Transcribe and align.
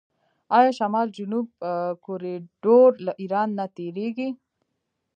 آیا 0.57 0.71
شمال 0.77 1.07
جنوب 1.17 1.47
کوریډور 2.05 2.89
له 3.05 3.11
ایران 3.21 3.49
نه 3.59 3.65
تیریږي؟ 3.75 4.29